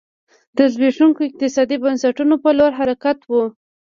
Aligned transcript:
د 0.57 0.59
زبېښونکو 0.73 1.19
اقتصادي 1.29 1.77
بنسټونو 1.83 2.35
په 2.43 2.49
لور 2.57 2.71
حرکت 2.79 3.17
و. 3.29 3.31